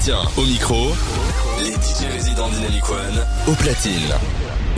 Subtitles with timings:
[0.00, 0.92] Sébastien au micro,
[1.62, 2.84] les DJ résidents Dynamic
[3.46, 4.14] au platine.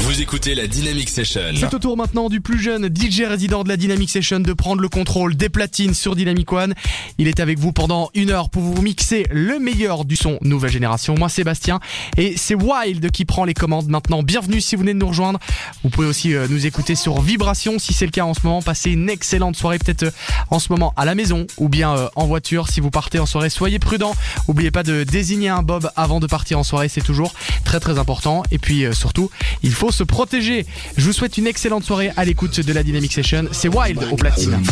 [0.02, 1.54] Vous écoutez la Dynamic Session.
[1.54, 4.82] C'est au tour maintenant du plus jeune DJ résident de la Dynamic Session de prendre
[4.82, 6.75] le contrôle des platines sur Dynamic One.
[7.18, 10.73] Il est avec vous pendant une heure pour vous mixer le meilleur du son nouvelle
[10.73, 11.15] génération.
[11.16, 11.79] Moi Sébastien
[12.16, 14.25] et c'est Wild qui prend les commandes maintenant.
[14.25, 15.38] Bienvenue si vous venez de nous rejoindre.
[15.84, 18.61] Vous pouvez aussi euh, nous écouter sur Vibration si c'est le cas en ce moment.
[18.61, 20.11] Passez une excellente soirée peut-être euh,
[20.50, 22.69] en ce moment à la maison ou bien euh, en voiture.
[22.69, 24.16] Si vous partez en soirée, soyez prudents.
[24.48, 26.89] N'oubliez pas de désigner un Bob avant de partir en soirée.
[26.89, 27.33] C'est toujours
[27.64, 28.42] très très important.
[28.50, 29.30] Et puis surtout,
[29.62, 30.66] il faut se protéger.
[30.96, 33.46] Je vous souhaite une excellente soirée à l'écoute de la Dynamic Session.
[33.52, 34.62] C'est Wild au platine.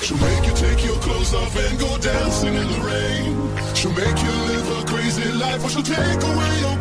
[0.00, 3.74] She'll make you take your clothes off and go dancing in the rain.
[3.74, 6.77] She'll make you live a crazy life, or she'll take away your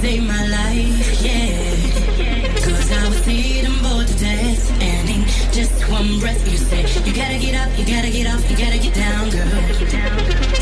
[0.00, 2.56] save my life, yeah.
[2.64, 5.22] Cause I was eating bored to death, and in
[5.52, 8.78] just one breath, you said, You gotta get up, you gotta get up, you gotta
[8.78, 9.46] get down, girl.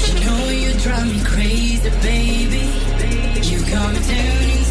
[0.06, 2.64] You know you drive me crazy, baby.
[3.42, 4.63] You got me turning.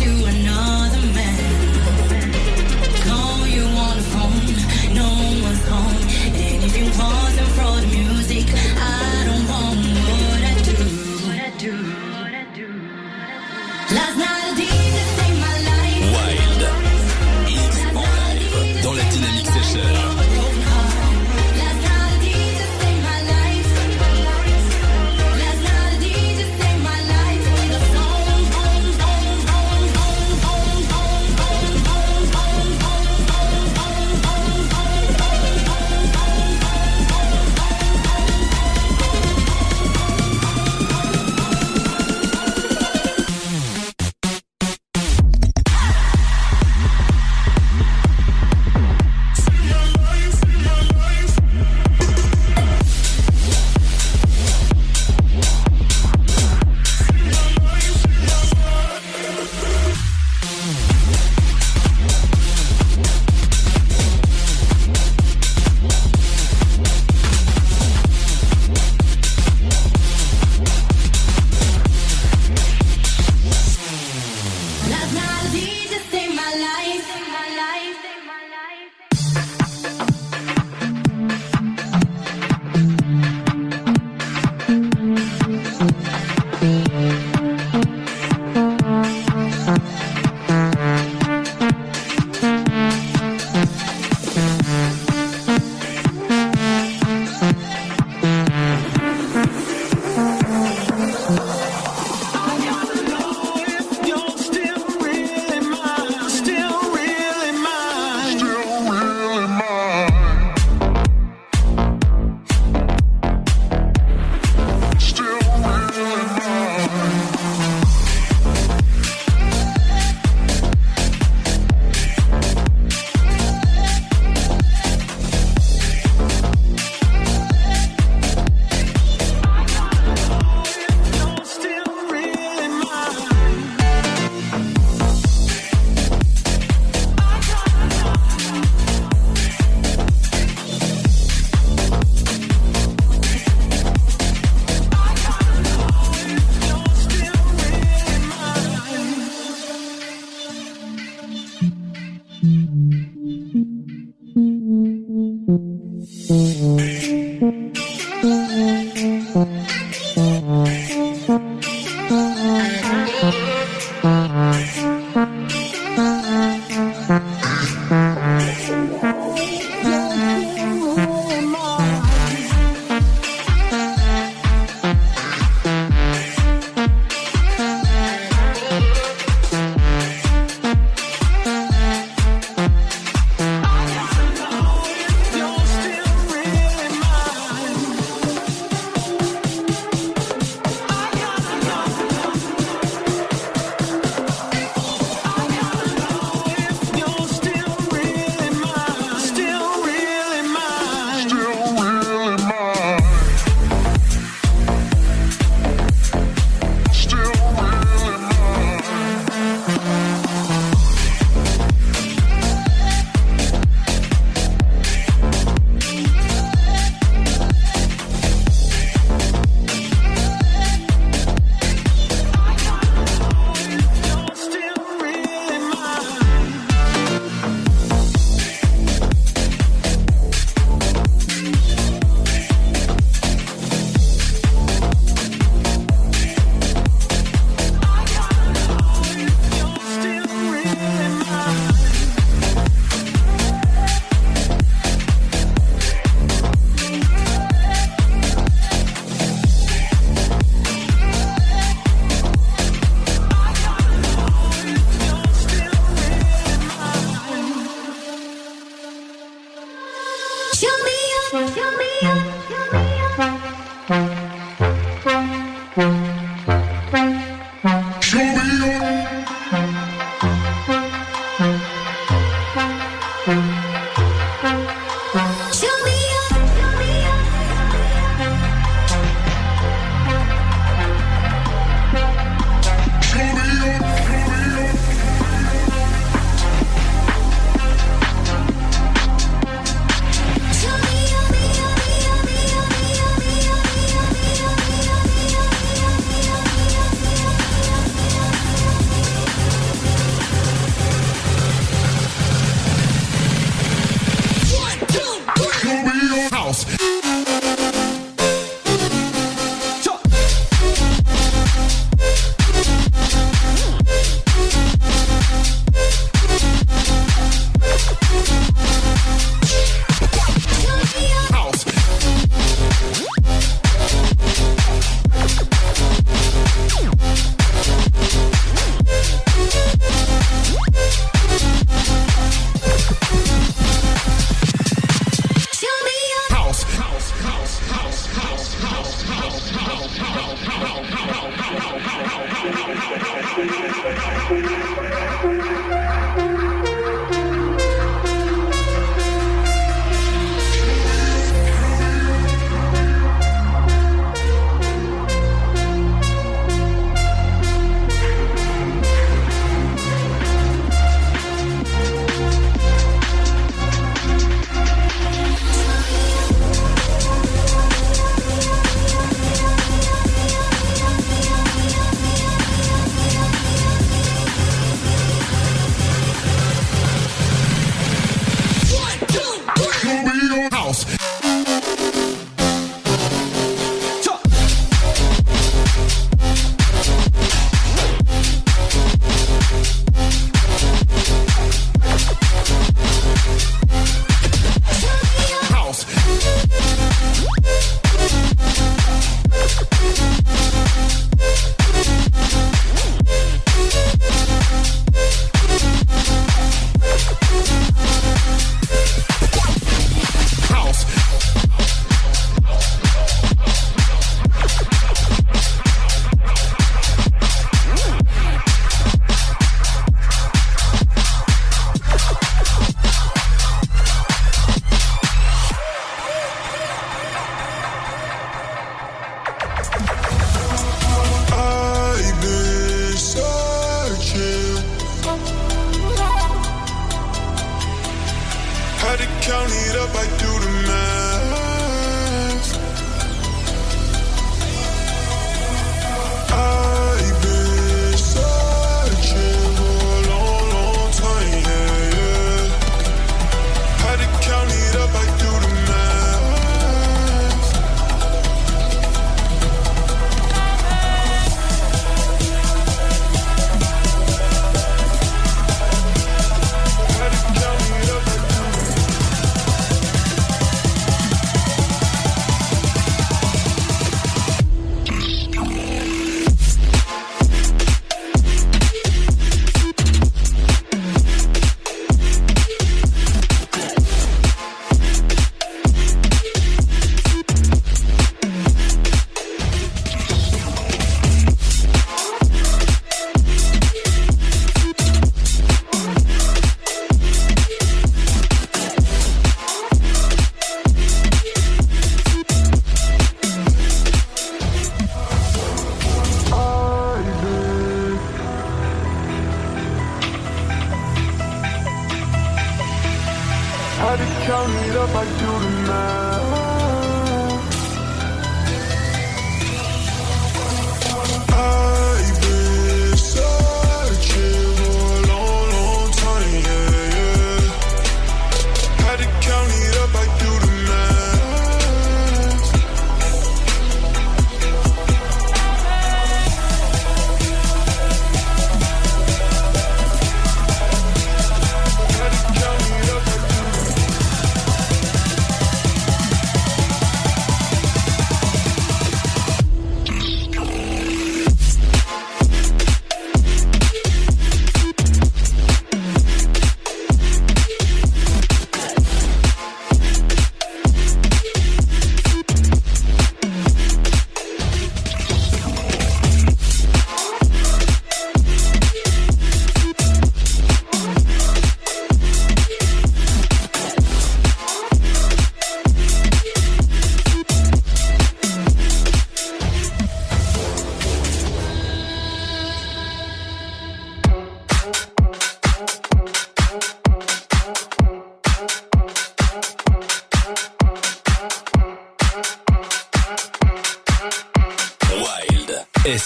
[514.95, 516.22] I do the math.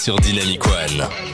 [0.08, 1.27] Sur Dynamic One.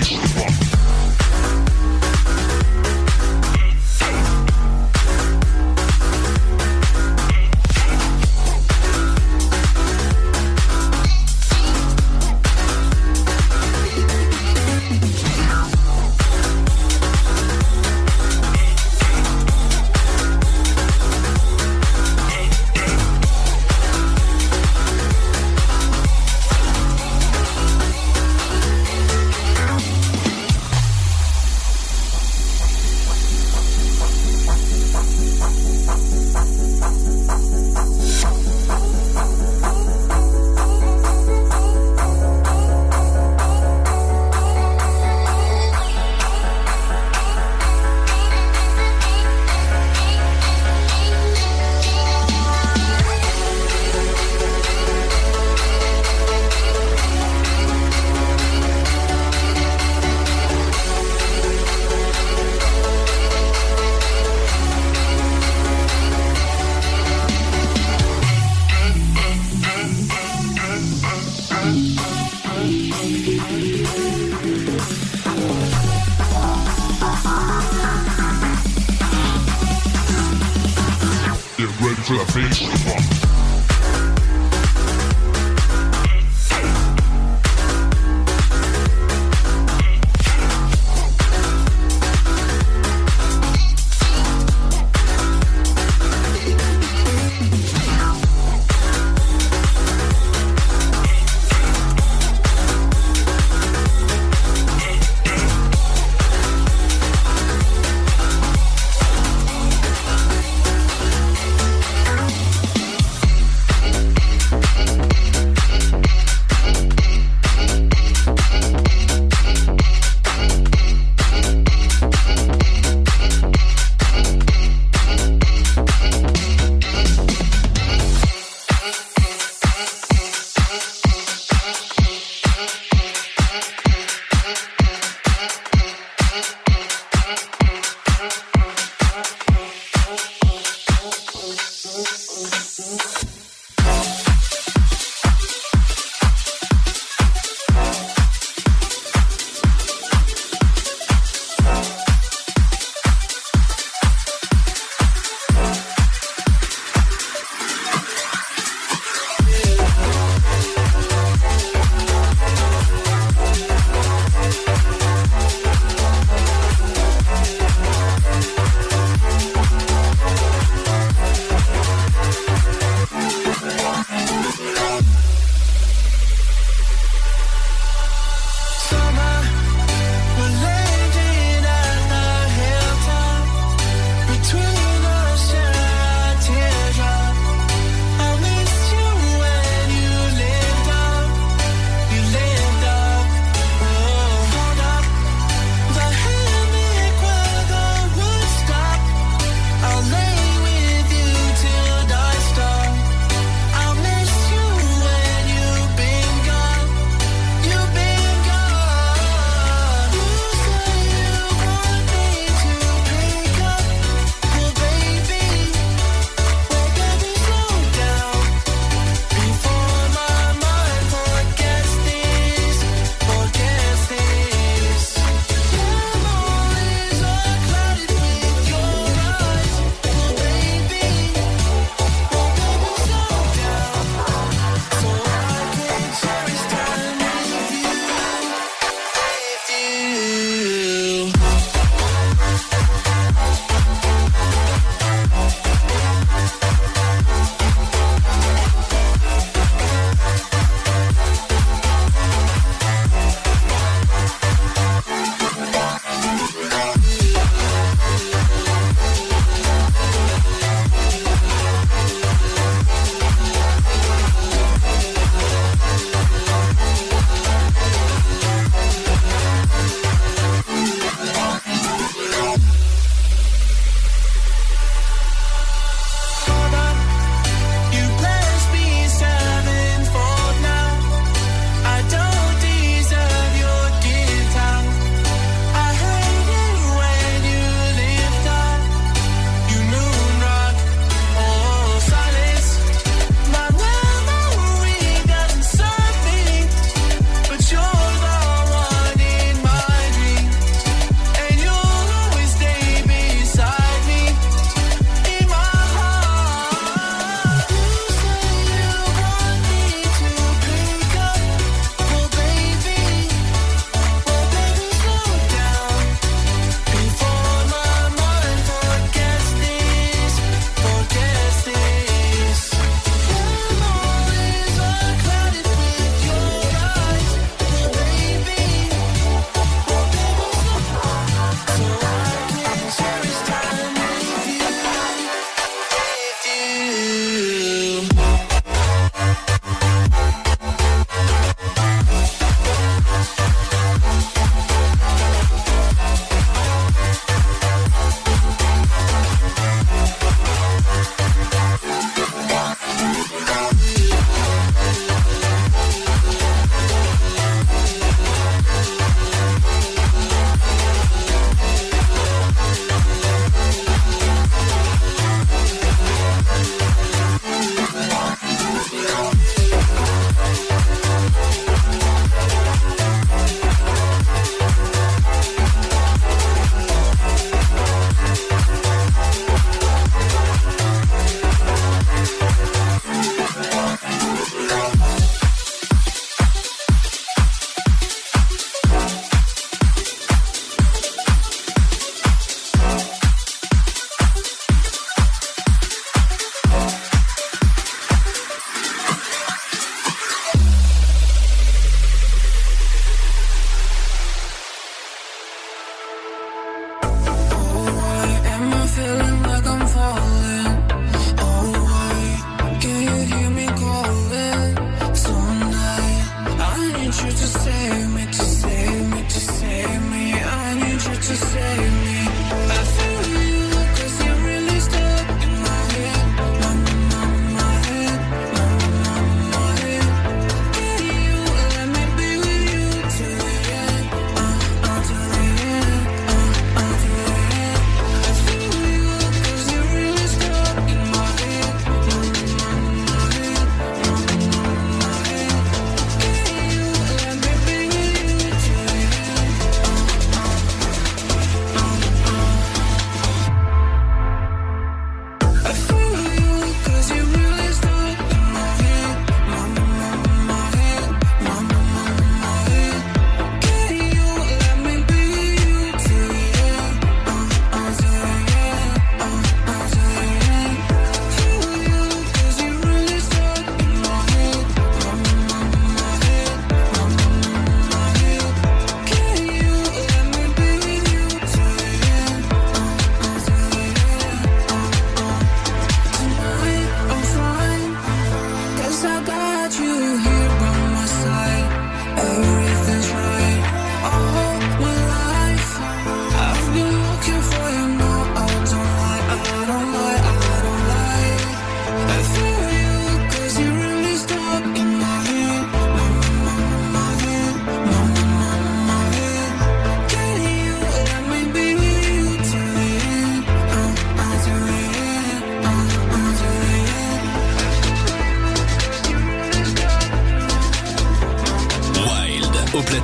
[0.00, 0.21] Street.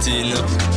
[0.09, 0.68] Platine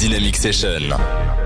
[0.00, 1.39] Session.